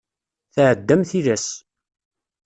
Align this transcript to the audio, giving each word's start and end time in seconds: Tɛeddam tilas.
Tɛeddam 0.53 1.01
tilas. 1.09 1.47